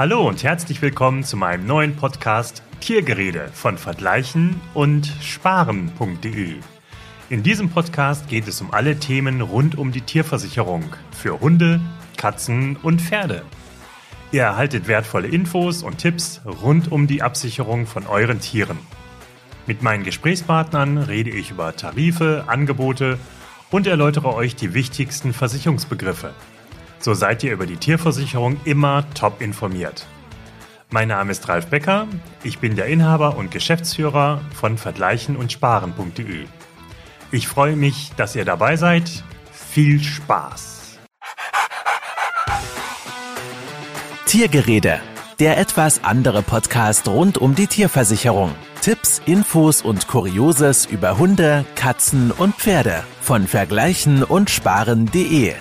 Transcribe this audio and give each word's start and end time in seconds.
Hallo 0.00 0.26
und 0.26 0.42
herzlich 0.44 0.80
willkommen 0.80 1.24
zu 1.24 1.36
meinem 1.36 1.66
neuen 1.66 1.94
Podcast 1.94 2.62
Tiergerede 2.80 3.50
von 3.52 3.76
Vergleichen 3.76 4.58
und 4.72 5.12
Sparen.de. 5.20 6.54
In 7.28 7.42
diesem 7.42 7.68
Podcast 7.68 8.26
geht 8.26 8.48
es 8.48 8.62
um 8.62 8.72
alle 8.72 8.98
Themen 8.98 9.42
rund 9.42 9.76
um 9.76 9.92
die 9.92 10.00
Tierversicherung 10.00 10.84
für 11.10 11.40
Hunde, 11.40 11.82
Katzen 12.16 12.76
und 12.76 13.02
Pferde. 13.02 13.42
Ihr 14.32 14.44
erhaltet 14.44 14.88
wertvolle 14.88 15.28
Infos 15.28 15.82
und 15.82 15.98
Tipps 15.98 16.40
rund 16.46 16.90
um 16.90 17.06
die 17.06 17.20
Absicherung 17.20 17.84
von 17.84 18.06
euren 18.06 18.40
Tieren. 18.40 18.78
Mit 19.66 19.82
meinen 19.82 20.04
Gesprächspartnern 20.04 20.96
rede 20.96 21.28
ich 21.28 21.50
über 21.50 21.76
Tarife, 21.76 22.44
Angebote 22.46 23.18
und 23.70 23.86
erläutere 23.86 24.32
euch 24.32 24.56
die 24.56 24.72
wichtigsten 24.72 25.34
Versicherungsbegriffe. 25.34 26.32
So 27.00 27.14
seid 27.14 27.42
ihr 27.42 27.52
über 27.52 27.66
die 27.66 27.78
Tierversicherung 27.78 28.60
immer 28.64 29.08
top 29.14 29.40
informiert. 29.40 30.06
Mein 30.90 31.08
Name 31.08 31.32
ist 31.32 31.48
Ralf 31.48 31.68
Becker, 31.68 32.06
ich 32.42 32.58
bin 32.58 32.76
der 32.76 32.86
Inhaber 32.86 33.36
und 33.36 33.50
Geschäftsführer 33.50 34.42
von 34.54 34.76
Vergleichen 34.76 35.36
und 35.36 35.50
Sparen.de. 35.50 36.44
Ich 37.32 37.48
freue 37.48 37.76
mich, 37.76 38.12
dass 38.16 38.36
ihr 38.36 38.44
dabei 38.44 38.76
seid. 38.76 39.24
Viel 39.52 40.02
Spaß! 40.02 40.98
Tiergerede, 44.26 45.00
der 45.38 45.58
etwas 45.58 46.04
andere 46.04 46.42
Podcast 46.42 47.08
rund 47.08 47.38
um 47.38 47.54
die 47.54 47.66
Tierversicherung. 47.66 48.54
Tipps, 48.82 49.22
Infos 49.26 49.82
und 49.82 50.06
Kurioses 50.06 50.86
über 50.86 51.18
Hunde, 51.18 51.64
Katzen 51.76 52.30
und 52.30 52.56
Pferde 52.56 53.04
von 53.20 53.46
Vergleichen 53.46 54.22
und 54.22 54.50
Sparen.de. 54.50 55.54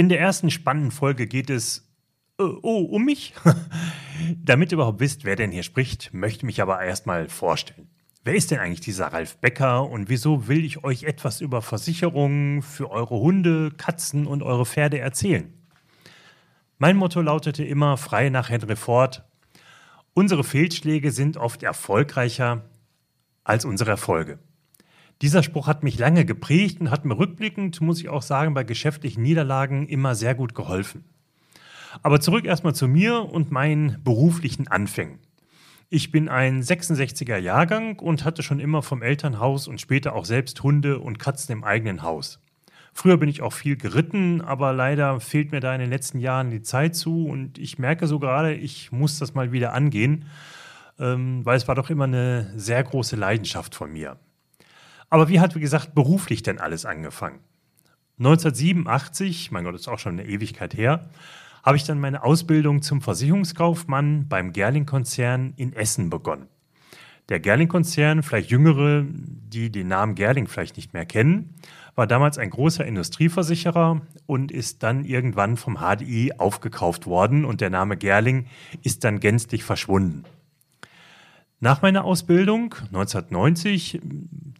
In 0.00 0.08
der 0.08 0.18
ersten 0.18 0.50
spannenden 0.50 0.92
Folge 0.92 1.26
geht 1.26 1.50
es 1.50 1.86
äh, 2.38 2.44
oh, 2.44 2.88
um 2.90 3.04
mich. 3.04 3.34
Damit 4.42 4.72
ihr 4.72 4.76
überhaupt 4.76 4.98
wisst, 4.98 5.26
wer 5.26 5.36
denn 5.36 5.50
hier 5.50 5.62
spricht, 5.62 6.14
möchte 6.14 6.46
mich 6.46 6.62
aber 6.62 6.80
erstmal 6.80 7.28
vorstellen. 7.28 7.86
Wer 8.24 8.34
ist 8.34 8.50
denn 8.50 8.60
eigentlich 8.60 8.80
dieser 8.80 9.08
Ralf 9.08 9.36
Becker 9.36 9.86
und 9.86 10.08
wieso 10.08 10.48
will 10.48 10.64
ich 10.64 10.84
euch 10.84 11.02
etwas 11.02 11.42
über 11.42 11.60
Versicherungen 11.60 12.62
für 12.62 12.90
eure 12.90 13.16
Hunde, 13.16 13.72
Katzen 13.72 14.26
und 14.26 14.42
eure 14.42 14.64
Pferde 14.64 14.98
erzählen? 14.98 15.52
Mein 16.78 16.96
Motto 16.96 17.20
lautete 17.20 17.62
immer 17.62 17.98
frei 17.98 18.30
nach 18.30 18.48
Henry 18.48 18.76
Ford, 18.76 19.28
unsere 20.14 20.44
Fehlschläge 20.44 21.10
sind 21.10 21.36
oft 21.36 21.62
erfolgreicher 21.62 22.64
als 23.44 23.66
unsere 23.66 23.90
Erfolge. 23.90 24.38
Dieser 25.22 25.42
Spruch 25.42 25.66
hat 25.66 25.82
mich 25.82 25.98
lange 25.98 26.24
geprägt 26.24 26.80
und 26.80 26.90
hat 26.90 27.04
mir 27.04 27.18
rückblickend, 27.18 27.80
muss 27.82 28.00
ich 28.00 28.08
auch 28.08 28.22
sagen, 28.22 28.54
bei 28.54 28.64
geschäftlichen 28.64 29.22
Niederlagen 29.22 29.86
immer 29.86 30.14
sehr 30.14 30.34
gut 30.34 30.54
geholfen. 30.54 31.04
Aber 32.02 32.20
zurück 32.20 32.46
erstmal 32.46 32.74
zu 32.74 32.88
mir 32.88 33.28
und 33.30 33.50
meinen 33.50 34.02
beruflichen 34.02 34.68
Anfängen. 34.68 35.18
Ich 35.90 36.10
bin 36.10 36.28
ein 36.28 36.62
66er 36.62 37.36
Jahrgang 37.36 37.98
und 37.98 38.24
hatte 38.24 38.42
schon 38.42 38.60
immer 38.60 38.80
vom 38.80 39.02
Elternhaus 39.02 39.68
und 39.68 39.80
später 39.80 40.14
auch 40.14 40.24
selbst 40.24 40.62
Hunde 40.62 41.00
und 41.00 41.18
Katzen 41.18 41.52
im 41.52 41.64
eigenen 41.64 42.02
Haus. 42.02 42.40
Früher 42.94 43.18
bin 43.18 43.28
ich 43.28 43.42
auch 43.42 43.52
viel 43.52 43.76
geritten, 43.76 44.40
aber 44.40 44.72
leider 44.72 45.20
fehlt 45.20 45.52
mir 45.52 45.60
da 45.60 45.74
in 45.74 45.80
den 45.80 45.90
letzten 45.90 46.18
Jahren 46.18 46.50
die 46.50 46.62
Zeit 46.62 46.96
zu 46.96 47.26
und 47.26 47.58
ich 47.58 47.78
merke 47.78 48.06
so 48.06 48.18
gerade, 48.18 48.54
ich 48.54 48.90
muss 48.90 49.18
das 49.18 49.34
mal 49.34 49.52
wieder 49.52 49.74
angehen, 49.74 50.26
ähm, 50.98 51.44
weil 51.44 51.56
es 51.56 51.68
war 51.68 51.74
doch 51.74 51.90
immer 51.90 52.04
eine 52.04 52.52
sehr 52.56 52.82
große 52.82 53.16
Leidenschaft 53.16 53.74
von 53.74 53.92
mir. 53.92 54.16
Aber 55.10 55.28
wie 55.28 55.40
hat, 55.40 55.56
wie 55.56 55.60
gesagt, 55.60 55.94
beruflich 55.94 56.42
denn 56.42 56.58
alles 56.58 56.86
angefangen? 56.86 57.40
1987, 58.18 59.50
mein 59.50 59.64
Gott, 59.64 59.74
ist 59.74 59.88
auch 59.88 59.98
schon 59.98 60.18
eine 60.18 60.28
Ewigkeit 60.28 60.74
her, 60.74 61.10
habe 61.62 61.76
ich 61.76 61.84
dann 61.84 62.00
meine 62.00 62.22
Ausbildung 62.22 62.80
zum 62.82 63.02
Versicherungskaufmann 63.02 64.28
beim 64.28 64.52
Gerling-Konzern 64.52 65.52
in 65.56 65.72
Essen 65.72 66.10
begonnen. 66.10 66.46
Der 67.28 67.40
Gerling-Konzern, 67.40 68.22
vielleicht 68.22 68.50
Jüngere, 68.50 69.04
die 69.06 69.70
den 69.70 69.88
Namen 69.88 70.14
Gerling 70.14 70.48
vielleicht 70.48 70.76
nicht 70.76 70.94
mehr 70.94 71.06
kennen, 71.06 71.54
war 71.94 72.06
damals 72.06 72.38
ein 72.38 72.50
großer 72.50 72.84
Industrieversicherer 72.84 74.00
und 74.26 74.50
ist 74.50 74.82
dann 74.82 75.04
irgendwann 75.04 75.56
vom 75.56 75.78
HDI 75.78 76.32
aufgekauft 76.38 77.06
worden 77.06 77.44
und 77.44 77.60
der 77.60 77.70
Name 77.70 77.96
Gerling 77.96 78.46
ist 78.82 79.04
dann 79.04 79.20
gänzlich 79.20 79.64
verschwunden. 79.64 80.24
Nach 81.62 81.82
meiner 81.82 82.06
Ausbildung 82.06 82.74
1990 82.86 84.00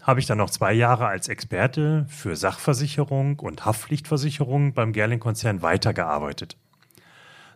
habe 0.03 0.21
ich 0.21 0.27
dann 0.27 0.37
noch 0.37 0.51
zwei 0.51 0.75
Jahre 0.75 1.07
als 1.07 1.29
Experte 1.29 2.05
für 2.11 2.37
Sachversicherung 2.37 3.39
und 3.39 3.65
Haftpflichtversicherung 3.65 4.75
beim 4.75 4.93
Gerling-Konzern 4.93 5.63
weitergearbeitet. 5.63 6.59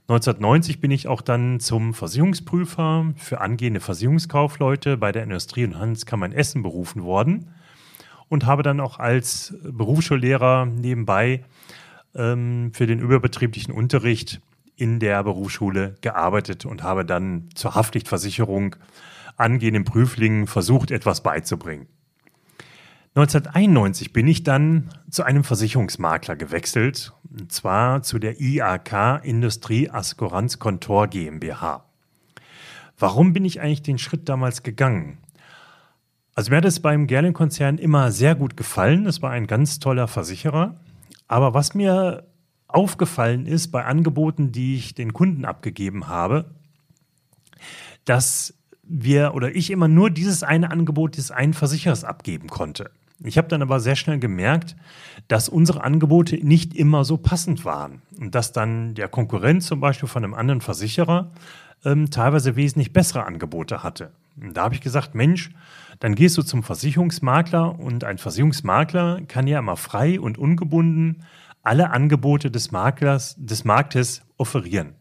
1990 0.08 0.80
bin 0.80 0.90
ich 0.90 1.08
auch 1.08 1.20
dann 1.20 1.60
zum 1.60 1.92
Versicherungsprüfer 1.92 3.12
für 3.16 3.42
angehende 3.42 3.80
Versicherungskaufleute 3.80 4.96
bei 4.96 5.12
der 5.12 5.24
Industrie- 5.24 5.64
und 5.66 5.78
Handelskammer 5.78 6.24
in 6.24 6.32
Essen 6.32 6.62
berufen 6.62 7.02
worden 7.02 7.52
und 8.30 8.46
habe 8.46 8.62
dann 8.62 8.80
auch 8.80 8.98
als 8.98 9.54
Berufsschullehrer 9.62 10.64
nebenbei 10.64 11.44
ähm, 12.14 12.70
für 12.72 12.86
den 12.86 12.98
überbetrieblichen 12.98 13.74
Unterricht 13.74 14.40
in 14.76 15.00
der 15.00 15.22
Berufsschule 15.22 15.96
gearbeitet 16.00 16.64
und 16.64 16.82
habe 16.82 17.04
dann 17.04 17.50
zur 17.54 17.74
Haftpflichtversicherung 17.74 18.76
angehenden 19.36 19.84
Prüflingen 19.84 20.46
versucht, 20.46 20.90
etwas 20.90 21.22
beizubringen. 21.22 21.86
1991 23.16 24.12
bin 24.12 24.26
ich 24.26 24.42
dann 24.42 24.90
zu 25.08 25.22
einem 25.22 25.44
Versicherungsmakler 25.44 26.34
gewechselt, 26.34 27.12
und 27.30 27.52
zwar 27.52 28.02
zu 28.02 28.18
der 28.18 28.40
IAK 28.40 29.22
Industrie 29.22 29.88
Askuranz 29.88 30.58
Kontor 30.58 31.06
GmbH. 31.06 31.84
Warum 32.98 33.32
bin 33.32 33.44
ich 33.44 33.60
eigentlich 33.60 33.82
den 33.82 33.98
Schritt 33.98 34.28
damals 34.28 34.64
gegangen? 34.64 35.18
Also 36.34 36.50
mir 36.50 36.56
hat 36.56 36.64
es 36.64 36.80
beim 36.80 37.06
Gerling-Konzern 37.06 37.78
immer 37.78 38.10
sehr 38.10 38.34
gut 38.34 38.56
gefallen. 38.56 39.06
Es 39.06 39.22
war 39.22 39.30
ein 39.30 39.46
ganz 39.46 39.78
toller 39.78 40.08
Versicherer. 40.08 40.80
Aber 41.28 41.54
was 41.54 41.74
mir 41.74 42.26
aufgefallen 42.66 43.46
ist 43.46 43.68
bei 43.68 43.84
Angeboten, 43.84 44.50
die 44.50 44.74
ich 44.74 44.94
den 44.94 45.12
Kunden 45.12 45.44
abgegeben 45.44 46.08
habe, 46.08 46.50
dass 48.04 48.54
wir 48.86 49.34
oder 49.34 49.54
ich 49.54 49.70
immer 49.70 49.88
nur 49.88 50.10
dieses 50.10 50.42
eine 50.42 50.70
Angebot 50.70 51.16
des 51.16 51.30
einen 51.30 51.54
Versicherers 51.54 52.04
abgeben 52.04 52.48
konnte. 52.48 52.90
Ich 53.22 53.38
habe 53.38 53.48
dann 53.48 53.62
aber 53.62 53.80
sehr 53.80 53.96
schnell 53.96 54.18
gemerkt, 54.18 54.76
dass 55.28 55.48
unsere 55.48 55.84
Angebote 55.84 56.36
nicht 56.36 56.74
immer 56.74 57.04
so 57.04 57.16
passend 57.16 57.64
waren 57.64 58.02
und 58.18 58.34
dass 58.34 58.52
dann 58.52 58.94
der 58.94 59.08
Konkurrent 59.08 59.62
zum 59.62 59.80
Beispiel 59.80 60.08
von 60.08 60.24
einem 60.24 60.34
anderen 60.34 60.60
Versicherer 60.60 61.30
ähm, 61.84 62.10
teilweise 62.10 62.56
wesentlich 62.56 62.92
bessere 62.92 63.24
Angebote 63.24 63.82
hatte. 63.82 64.10
Und 64.40 64.56
da 64.56 64.64
habe 64.64 64.74
ich 64.74 64.80
gesagt, 64.80 65.14
Mensch, 65.14 65.50
dann 66.00 66.16
gehst 66.16 66.36
du 66.36 66.42
zum 66.42 66.62
Versicherungsmakler 66.62 67.78
und 67.78 68.04
ein 68.04 68.18
Versicherungsmakler 68.18 69.20
kann 69.28 69.46
ja 69.46 69.60
immer 69.60 69.76
frei 69.76 70.18
und 70.18 70.38
ungebunden 70.38 71.22
alle 71.62 71.90
Angebote 71.90 72.50
des 72.50 72.72
Maklers, 72.72 73.36
des 73.38 73.64
Marktes 73.64 74.22
offerieren. 74.36 74.94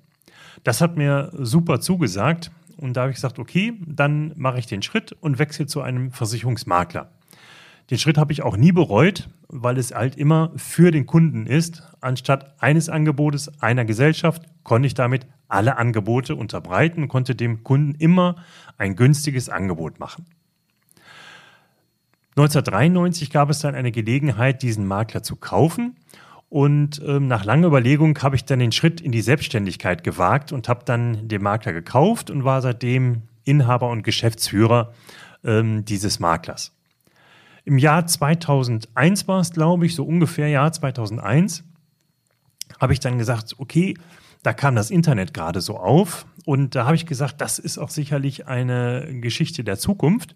Das 0.63 0.79
hat 0.79 0.95
mir 0.95 1.31
super 1.33 1.81
zugesagt 1.81 2.51
und 2.83 2.97
da 2.97 3.01
habe 3.01 3.11
ich 3.11 3.15
gesagt, 3.15 3.39
okay, 3.39 3.73
dann 3.85 4.33
mache 4.35 4.59
ich 4.59 4.67
den 4.67 4.81
Schritt 4.81 5.13
und 5.13 5.39
wechsle 5.39 5.65
zu 5.65 5.81
einem 5.81 6.11
Versicherungsmakler. 6.11 7.09
Den 7.89 7.97
Schritt 7.97 8.17
habe 8.17 8.31
ich 8.31 8.43
auch 8.43 8.57
nie 8.57 8.71
bereut, 8.71 9.29
weil 9.47 9.77
es 9.77 9.93
halt 9.93 10.15
immer 10.17 10.51
für 10.55 10.91
den 10.91 11.05
Kunden 11.05 11.45
ist. 11.45 11.83
Anstatt 12.01 12.61
eines 12.61 12.89
Angebotes 12.89 13.61
einer 13.61 13.85
Gesellschaft 13.85 14.43
konnte 14.63 14.87
ich 14.87 14.93
damit 14.93 15.27
alle 15.47 15.77
Angebote 15.77 16.35
unterbreiten 16.35 17.03
und 17.03 17.07
konnte 17.09 17.35
dem 17.35 17.63
Kunden 17.63 17.95
immer 17.95 18.35
ein 18.77 18.95
günstiges 18.95 19.49
Angebot 19.49 19.99
machen. 19.99 20.25
1993 22.35 23.29
gab 23.29 23.49
es 23.49 23.59
dann 23.59 23.75
eine 23.75 23.91
Gelegenheit, 23.91 24.63
diesen 24.63 24.87
Makler 24.87 25.21
zu 25.21 25.35
kaufen. 25.35 25.95
Und 26.53 27.01
ähm, 27.03 27.25
nach 27.25 27.45
langer 27.45 27.65
Überlegung 27.65 28.15
habe 28.21 28.35
ich 28.35 28.45
dann 28.45 28.59
den 28.59 28.71
Schritt 28.71 29.01
in 29.01 29.11
die 29.11 29.23
Selbstständigkeit 29.23 30.03
gewagt 30.03 30.51
und 30.51 30.69
habe 30.69 30.85
dann 30.85 31.27
den 31.27 31.41
Makler 31.41 31.73
gekauft 31.73 32.29
und 32.29 32.43
war 32.43 32.61
seitdem 32.61 33.23
Inhaber 33.43 33.89
und 33.89 34.03
Geschäftsführer 34.03 34.93
ähm, 35.43 35.83
dieses 35.83 36.19
Maklers. 36.19 36.71
Im 37.65 37.79
Jahr 37.79 38.05
2001 38.05 39.27
war 39.27 39.39
es, 39.39 39.49
glaube 39.49 39.87
ich, 39.87 39.95
so 39.95 40.03
ungefähr 40.03 40.47
Jahr 40.47 40.71
2001, 40.71 41.63
habe 42.79 42.93
ich 42.93 42.99
dann 42.99 43.17
gesagt, 43.17 43.55
okay, 43.57 43.95
da 44.43 44.53
kam 44.53 44.75
das 44.75 44.91
Internet 44.91 45.33
gerade 45.33 45.59
so 45.59 45.77
auf. 45.77 46.27
Und 46.45 46.75
da 46.75 46.85
habe 46.85 46.95
ich 46.95 47.07
gesagt, 47.07 47.41
das 47.41 47.57
ist 47.57 47.79
auch 47.79 47.89
sicherlich 47.89 48.45
eine 48.45 49.07
Geschichte 49.21 49.63
der 49.63 49.79
Zukunft. 49.79 50.35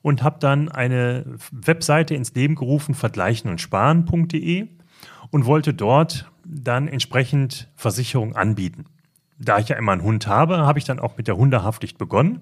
Und 0.00 0.22
habe 0.22 0.38
dann 0.38 0.68
eine 0.68 1.24
Webseite 1.50 2.14
ins 2.14 2.34
Leben 2.36 2.54
gerufen, 2.54 2.94
vergleichen 2.94 3.50
und 3.50 3.60
sparen.de 3.60 4.68
und 5.30 5.46
wollte 5.46 5.74
dort 5.74 6.30
dann 6.44 6.88
entsprechend 6.88 7.68
Versicherung 7.76 8.36
anbieten. 8.36 8.86
Da 9.38 9.58
ich 9.58 9.68
ja 9.68 9.76
immer 9.76 9.92
einen 9.92 10.02
Hund 10.02 10.26
habe, 10.26 10.58
habe 10.58 10.78
ich 10.78 10.84
dann 10.84 10.98
auch 10.98 11.16
mit 11.16 11.28
der 11.28 11.36
Hundehaftpflicht 11.36 11.98
begonnen 11.98 12.40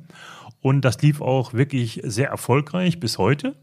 und 0.60 0.84
das 0.84 1.00
lief 1.02 1.20
auch 1.20 1.52
wirklich 1.52 2.00
sehr 2.04 2.28
erfolgreich 2.28 3.00
bis 3.00 3.18
heute. 3.18 3.54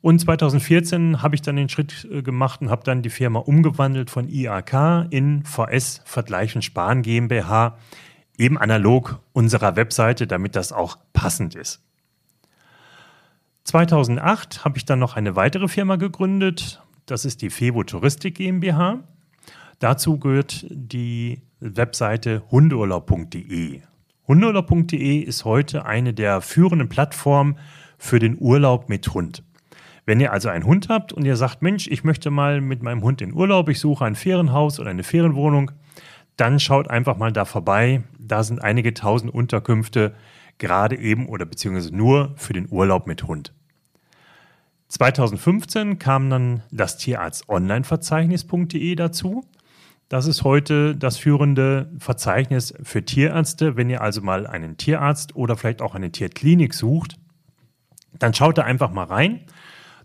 Und 0.00 0.18
2014 0.20 1.22
habe 1.22 1.34
ich 1.34 1.42
dann 1.42 1.56
den 1.56 1.68
Schritt 1.68 2.08
äh, 2.10 2.22
gemacht 2.22 2.60
und 2.60 2.70
habe 2.70 2.82
dann 2.84 3.02
die 3.02 3.10
Firma 3.10 3.40
umgewandelt 3.40 4.10
von 4.10 4.28
IAK 4.28 5.06
in 5.10 5.44
VS 5.44 6.00
Vergleich 6.04 6.56
und 6.56 6.62
Sparen 6.62 7.02
GmbH, 7.02 7.76
eben 8.38 8.58
analog 8.58 9.20
unserer 9.32 9.76
Webseite, 9.76 10.26
damit 10.26 10.56
das 10.56 10.72
auch 10.72 10.96
passend 11.12 11.54
ist. 11.54 11.82
2008 13.64 14.64
habe 14.64 14.78
ich 14.78 14.84
dann 14.84 14.98
noch 14.98 15.14
eine 15.14 15.36
weitere 15.36 15.68
Firma 15.68 15.96
gegründet. 15.96 16.81
Das 17.06 17.24
ist 17.24 17.42
die 17.42 17.50
Fevo 17.50 17.82
Touristik 17.82 18.36
GmbH. 18.36 19.00
Dazu 19.80 20.18
gehört 20.18 20.64
die 20.70 21.42
Webseite 21.58 22.42
hundeurlaub.de. 22.50 23.80
Hundeurlaub.de 24.28 25.18
ist 25.18 25.44
heute 25.44 25.84
eine 25.84 26.14
der 26.14 26.40
führenden 26.40 26.88
Plattformen 26.88 27.58
für 27.98 28.20
den 28.20 28.36
Urlaub 28.38 28.88
mit 28.88 29.12
Hund. 29.14 29.42
Wenn 30.06 30.20
ihr 30.20 30.32
also 30.32 30.48
einen 30.48 30.64
Hund 30.64 30.88
habt 30.88 31.12
und 31.12 31.24
ihr 31.24 31.36
sagt, 31.36 31.62
Mensch, 31.62 31.88
ich 31.88 32.04
möchte 32.04 32.30
mal 32.30 32.60
mit 32.60 32.82
meinem 32.82 33.02
Hund 33.02 33.20
in 33.20 33.34
Urlaub, 33.34 33.68
ich 33.68 33.80
suche 33.80 34.04
ein 34.04 34.14
Ferienhaus 34.14 34.78
oder 34.78 34.90
eine 34.90 35.04
Ferienwohnung, 35.04 35.72
dann 36.36 36.60
schaut 36.60 36.88
einfach 36.88 37.16
mal 37.16 37.32
da 37.32 37.44
vorbei. 37.44 38.02
Da 38.18 38.42
sind 38.44 38.62
einige 38.62 38.94
tausend 38.94 39.32
Unterkünfte, 39.32 40.14
gerade 40.58 40.96
eben 40.96 41.28
oder 41.28 41.46
beziehungsweise 41.46 41.94
nur 41.94 42.32
für 42.36 42.52
den 42.52 42.68
Urlaub 42.70 43.06
mit 43.06 43.24
Hund. 43.24 43.52
2015 44.92 45.98
kam 45.98 46.28
dann 46.28 46.62
das 46.70 46.98
Tierarzt-Online-Verzeichnis.de 46.98 48.94
dazu. 48.94 49.42
Das 50.10 50.26
ist 50.26 50.44
heute 50.44 50.94
das 50.94 51.16
führende 51.16 51.90
Verzeichnis 51.98 52.74
für 52.82 53.02
Tierärzte. 53.02 53.78
Wenn 53.78 53.88
ihr 53.88 54.02
also 54.02 54.20
mal 54.20 54.46
einen 54.46 54.76
Tierarzt 54.76 55.34
oder 55.34 55.56
vielleicht 55.56 55.80
auch 55.80 55.94
eine 55.94 56.12
Tierklinik 56.12 56.74
sucht, 56.74 57.16
dann 58.18 58.34
schaut 58.34 58.58
da 58.58 58.64
einfach 58.64 58.90
mal 58.90 59.06
rein. 59.06 59.46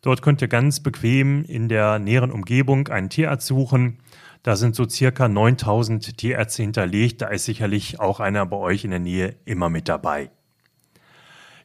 Dort 0.03 0.21
könnt 0.21 0.41
ihr 0.41 0.47
ganz 0.47 0.79
bequem 0.79 1.43
in 1.43 1.67
der 1.67 1.99
näheren 1.99 2.31
Umgebung 2.31 2.87
einen 2.87 3.09
Tierarzt 3.09 3.45
suchen. 3.45 3.97
Da 4.41 4.55
sind 4.55 4.73
so 4.73 4.87
circa 4.87 5.27
9000 5.27 6.17
Tierärzte 6.17 6.61
hinterlegt. 6.63 7.21
Da 7.21 7.27
ist 7.27 7.43
sicherlich 7.43 7.99
auch 7.99 8.21
einer 8.21 8.45
bei 8.45 8.55
euch 8.55 8.85
in 8.85 8.91
der 8.91 9.01
Nähe 9.01 9.35
immer 9.43 9.67
mit 9.67 9.89
dabei. 9.89 10.31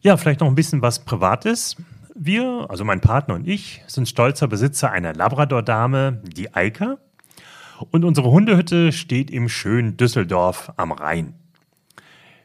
Ja, 0.01 0.17
vielleicht 0.17 0.41
noch 0.41 0.49
ein 0.49 0.57
bisschen 0.57 0.83
was 0.83 1.05
Privates. 1.05 1.77
Wir, 2.15 2.67
also 2.69 2.85
mein 2.85 3.01
Partner 3.01 3.35
und 3.35 3.49
ich, 3.49 3.83
sind 3.87 4.09
stolzer 4.09 4.47
Besitzer 4.47 4.91
einer 4.91 5.15
Labrador-Dame, 5.15 6.23
die 6.25 6.55
Eika. 6.55 6.99
Und 7.91 8.05
unsere 8.05 8.31
Hundehütte 8.31 8.93
steht 8.93 9.31
im 9.31 9.49
schönen 9.49 9.97
Düsseldorf 9.97 10.73
am 10.77 10.93
Rhein. 10.93 11.35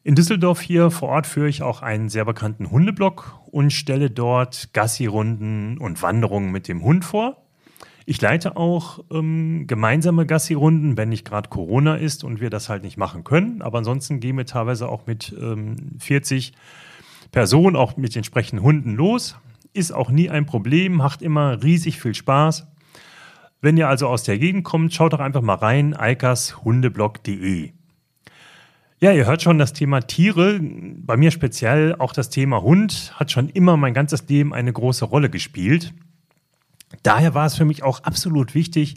In 0.03 0.15
Düsseldorf 0.15 0.61
hier 0.61 0.89
vor 0.89 1.09
Ort 1.09 1.27
führe 1.27 1.49
ich 1.49 1.63
auch 1.63 1.81
einen 1.81 2.07
sehr 2.07 2.23
bekannten 2.23 2.71
Hundeblock 2.71 3.39
und 3.51 3.73
stelle 3.73 4.09
dort 4.09 4.73
Gassi-Runden 4.73 5.77
und 5.79 6.01
Wanderungen 6.01 6.51
mit 6.51 6.69
dem 6.69 6.81
Hund 6.81 7.03
vor. 7.03 7.43
Ich 8.05 8.21
leite 8.21 8.55
auch 8.55 9.03
ähm, 9.11 9.67
gemeinsame 9.67 10.25
Gassi-Runden, 10.25 10.95
wenn 10.95 11.09
nicht 11.09 11.25
gerade 11.25 11.49
Corona 11.49 11.95
ist 11.95 12.23
und 12.23 12.39
wir 12.39 12.49
das 12.49 12.69
halt 12.69 12.83
nicht 12.83 12.95
machen 12.95 13.25
können. 13.25 13.61
Aber 13.61 13.79
ansonsten 13.79 14.21
gehen 14.21 14.37
wir 14.37 14.45
teilweise 14.45 14.87
auch 14.87 15.07
mit 15.07 15.35
ähm, 15.37 15.75
40 15.99 16.53
Personen, 17.31 17.75
auch 17.75 17.97
mit 17.97 18.15
entsprechenden 18.15 18.63
Hunden 18.63 18.95
los. 18.95 19.35
Ist 19.77 19.91
auch 19.91 20.09
nie 20.09 20.27
ein 20.31 20.47
Problem, 20.47 20.93
macht 20.93 21.21
immer 21.21 21.61
riesig 21.61 22.01
viel 22.01 22.15
Spaß. 22.15 22.65
Wenn 23.61 23.77
ihr 23.77 23.87
also 23.87 24.07
aus 24.07 24.23
der 24.23 24.39
Gegend 24.39 24.63
kommt, 24.63 24.91
schaut 24.91 25.13
doch 25.13 25.19
einfach 25.19 25.43
mal 25.43 25.53
rein, 25.53 25.93
eikashundeblog.de. 25.95 27.73
Ja, 28.99 29.11
ihr 29.11 29.27
hört 29.27 29.43
schon 29.43 29.59
das 29.59 29.73
Thema 29.73 30.01
Tiere, 30.01 30.59
bei 30.59 31.15
mir 31.15 31.29
speziell 31.29 31.93
auch 31.99 32.11
das 32.11 32.31
Thema 32.31 32.63
Hund, 32.63 33.13
hat 33.17 33.31
schon 33.31 33.49
immer 33.49 33.77
mein 33.77 33.93
ganzes 33.93 34.27
Leben 34.27 34.51
eine 34.51 34.73
große 34.73 35.05
Rolle 35.05 35.29
gespielt. 35.29 35.93
Daher 37.03 37.35
war 37.35 37.45
es 37.45 37.55
für 37.55 37.65
mich 37.65 37.83
auch 37.83 37.99
absolut 37.99 38.55
wichtig, 38.55 38.95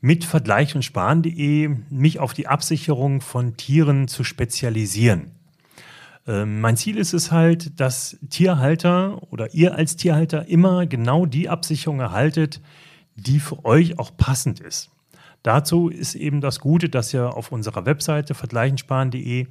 mit 0.00 0.24
Vergleich 0.24 0.74
und 0.74 0.82
Sparen.de 0.82 1.76
mich 1.90 2.18
auf 2.18 2.32
die 2.32 2.48
Absicherung 2.48 3.20
von 3.20 3.56
Tieren 3.56 4.08
zu 4.08 4.24
spezialisieren. 4.24 5.37
Ähm, 6.28 6.60
mein 6.60 6.76
Ziel 6.76 6.98
ist 6.98 7.14
es 7.14 7.32
halt, 7.32 7.80
dass 7.80 8.18
Tierhalter 8.28 9.20
oder 9.32 9.54
ihr 9.54 9.74
als 9.74 9.96
Tierhalter 9.96 10.46
immer 10.46 10.86
genau 10.86 11.24
die 11.26 11.48
Absicherung 11.48 12.00
erhaltet, 12.00 12.60
die 13.16 13.40
für 13.40 13.64
euch 13.64 13.98
auch 13.98 14.16
passend 14.16 14.60
ist. 14.60 14.90
Dazu 15.42 15.88
ist 15.88 16.14
eben 16.14 16.40
das 16.40 16.60
Gute, 16.60 16.90
dass 16.90 17.14
ihr 17.14 17.34
auf 17.34 17.50
unserer 17.50 17.86
Webseite 17.86 18.34
vergleichensparen.de 18.34 19.46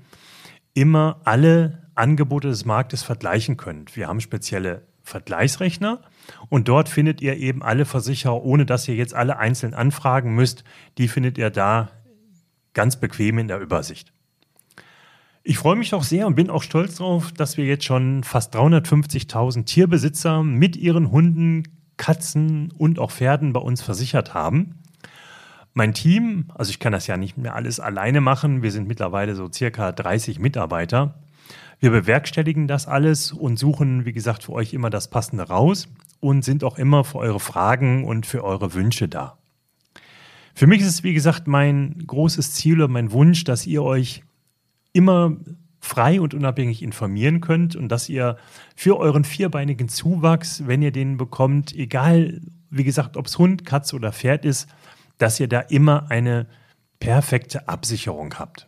immer 0.75 1.21
alle 1.23 1.89
Angebote 1.95 2.49
des 2.49 2.65
Marktes 2.65 3.01
vergleichen 3.01 3.57
könnt. 3.57 3.95
Wir 3.95 4.07
haben 4.07 4.21
spezielle 4.21 4.83
Vergleichsrechner 5.01 6.01
und 6.49 6.67
dort 6.67 6.89
findet 6.89 7.21
ihr 7.21 7.37
eben 7.37 7.63
alle 7.63 7.85
Versicherer, 7.85 8.43
ohne 8.43 8.65
dass 8.65 8.87
ihr 8.87 8.95
jetzt 8.95 9.15
alle 9.15 9.39
einzeln 9.39 9.73
anfragen 9.73 10.35
müsst. 10.35 10.63
Die 10.99 11.07
findet 11.07 11.39
ihr 11.39 11.49
da 11.49 11.89
ganz 12.73 12.97
bequem 12.97 13.39
in 13.39 13.47
der 13.47 13.59
Übersicht. 13.59 14.13
Ich 15.49 15.59
freue 15.59 15.77
mich 15.77 15.93
auch 15.93 16.03
sehr 16.03 16.27
und 16.27 16.35
bin 16.35 16.49
auch 16.49 16.61
stolz 16.61 16.95
darauf, 16.95 17.31
dass 17.31 17.55
wir 17.55 17.63
jetzt 17.63 17.85
schon 17.85 18.25
fast 18.25 18.53
350.000 18.53 19.63
Tierbesitzer 19.63 20.43
mit 20.43 20.75
ihren 20.75 21.09
Hunden, 21.09 21.63
Katzen 21.95 22.69
und 22.77 22.99
auch 22.99 23.11
Pferden 23.11 23.53
bei 23.53 23.61
uns 23.61 23.81
versichert 23.81 24.33
haben. 24.33 24.79
Mein 25.73 25.93
Team, 25.93 26.47
also 26.53 26.69
ich 26.69 26.79
kann 26.79 26.91
das 26.91 27.07
ja 27.07 27.15
nicht 27.15 27.37
mehr 27.37 27.55
alles 27.55 27.79
alleine 27.79 28.19
machen, 28.19 28.61
wir 28.61 28.73
sind 28.73 28.89
mittlerweile 28.89 29.35
so 29.35 29.49
circa 29.49 29.93
30 29.93 30.39
Mitarbeiter. 30.39 31.17
Wir 31.79 31.91
bewerkstelligen 31.91 32.67
das 32.67 32.85
alles 32.85 33.31
und 33.31 33.57
suchen, 33.57 34.03
wie 34.03 34.11
gesagt, 34.11 34.43
für 34.43 34.51
euch 34.51 34.73
immer 34.73 34.89
das 34.89 35.09
Passende 35.09 35.43
raus 35.43 35.87
und 36.19 36.43
sind 36.43 36.65
auch 36.65 36.77
immer 36.77 37.05
für 37.05 37.19
eure 37.19 37.39
Fragen 37.39 38.03
und 38.03 38.25
für 38.25 38.43
eure 38.43 38.73
Wünsche 38.73 39.07
da. 39.07 39.37
Für 40.53 40.67
mich 40.67 40.81
ist 40.81 40.89
es, 40.89 41.03
wie 41.03 41.13
gesagt, 41.13 41.47
mein 41.47 42.03
großes 42.05 42.51
Ziel 42.51 42.81
und 42.81 42.91
mein 42.91 43.13
Wunsch, 43.13 43.45
dass 43.45 43.65
ihr 43.65 43.81
euch 43.81 44.23
immer 44.93 45.37
frei 45.79 46.19
und 46.19 46.33
unabhängig 46.33 46.83
informieren 46.83 47.41
könnt 47.41 47.75
und 47.75 47.89
dass 47.89 48.09
ihr 48.09 48.37
für 48.75 48.97
euren 48.97 49.23
vierbeinigen 49.23 49.87
Zuwachs, 49.87 50.67
wenn 50.67 50.81
ihr 50.81 50.91
den 50.91 51.17
bekommt, 51.17 51.73
egal, 51.73 52.41
wie 52.69 52.83
gesagt, 52.83 53.15
ob 53.17 53.27
es 53.27 53.37
Hund, 53.37 53.65
Katze 53.65 53.95
oder 53.95 54.11
Pferd 54.11 54.45
ist, 54.45 54.67
dass 55.17 55.39
ihr 55.39 55.47
da 55.47 55.61
immer 55.61 56.11
eine 56.11 56.47
perfekte 56.99 57.67
Absicherung 57.67 58.33
habt. 58.35 58.67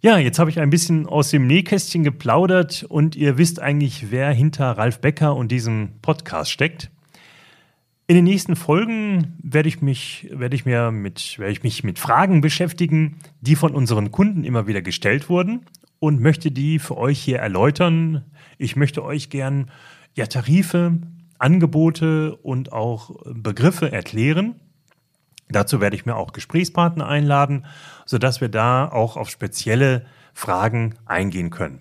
Ja, 0.00 0.18
jetzt 0.18 0.40
habe 0.40 0.50
ich 0.50 0.58
ein 0.58 0.70
bisschen 0.70 1.06
aus 1.06 1.30
dem 1.30 1.46
Nähkästchen 1.46 2.02
geplaudert 2.02 2.84
und 2.88 3.14
ihr 3.14 3.38
wisst 3.38 3.60
eigentlich, 3.60 4.10
wer 4.10 4.32
hinter 4.32 4.72
Ralf 4.72 5.00
Becker 5.00 5.36
und 5.36 5.52
diesem 5.52 6.00
Podcast 6.02 6.50
steckt. 6.50 6.90
In 8.12 8.16
den 8.16 8.24
nächsten 8.24 8.56
Folgen 8.56 9.38
werde 9.42 9.70
ich 9.70 9.80
mich, 9.80 10.28
werde 10.30 10.54
ich 10.54 10.66
mir 10.66 10.90
mit, 10.90 11.38
werde 11.38 11.52
ich 11.52 11.62
mich 11.62 11.82
mit 11.82 11.98
Fragen 11.98 12.42
beschäftigen, 12.42 13.16
die 13.40 13.56
von 13.56 13.74
unseren 13.74 14.10
Kunden 14.10 14.44
immer 14.44 14.66
wieder 14.66 14.82
gestellt 14.82 15.30
wurden 15.30 15.64
und 15.98 16.20
möchte 16.20 16.50
die 16.50 16.78
für 16.78 16.98
euch 16.98 17.18
hier 17.18 17.38
erläutern. 17.38 18.26
Ich 18.58 18.76
möchte 18.76 19.02
euch 19.02 19.30
gern 19.30 19.70
ja, 20.12 20.26
Tarife, 20.26 20.98
Angebote 21.38 22.36
und 22.36 22.70
auch 22.70 23.16
Begriffe 23.24 23.90
erklären. 23.90 24.56
Dazu 25.48 25.80
werde 25.80 25.96
ich 25.96 26.04
mir 26.04 26.16
auch 26.16 26.34
Gesprächspartner 26.34 27.08
einladen, 27.08 27.64
sodass 28.04 28.42
wir 28.42 28.50
da 28.50 28.90
auch 28.90 29.16
auf 29.16 29.30
spezielle 29.30 30.04
Fragen 30.34 30.96
eingehen 31.06 31.48
können. 31.48 31.80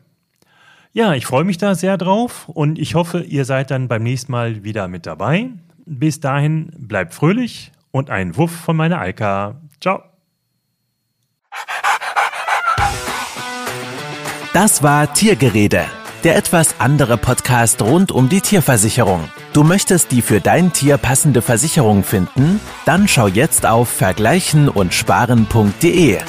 Ja, 0.93 1.13
ich 1.13 1.25
freue 1.25 1.43
mich 1.43 1.57
da 1.57 1.75
sehr 1.75 1.97
drauf 1.97 2.47
und 2.47 2.79
ich 2.79 2.95
hoffe, 2.95 3.19
ihr 3.19 3.43
seid 3.43 3.69
dann 3.69 3.89
beim 3.89 4.03
nächsten 4.03 4.31
Mal 4.31 4.63
wieder 4.63 4.87
mit 4.87 5.05
dabei. 5.05 5.49
Bis 5.93 6.21
dahin, 6.21 6.71
bleibt 6.77 7.13
fröhlich 7.13 7.73
und 7.91 8.09
ein 8.09 8.37
Wuff 8.37 8.51
von 8.51 8.77
meiner 8.77 8.99
Alka. 8.99 9.59
Ciao. 9.81 10.01
Das 14.53 14.83
war 14.83 15.11
Tiergerede, 15.11 15.83
der 16.23 16.37
etwas 16.37 16.79
andere 16.79 17.17
Podcast 17.17 17.81
rund 17.81 18.13
um 18.13 18.29
die 18.29 18.39
Tierversicherung. 18.39 19.29
Du 19.51 19.65
möchtest 19.65 20.13
die 20.13 20.21
für 20.21 20.39
dein 20.39 20.71
Tier 20.71 20.97
passende 20.97 21.41
Versicherung 21.41 22.05
finden? 22.05 22.61
Dann 22.85 23.09
schau 23.09 23.27
jetzt 23.27 23.65
auf 23.65 23.89
vergleichen 23.89 24.69
und 24.69 24.93
sparen.de. 24.93 26.19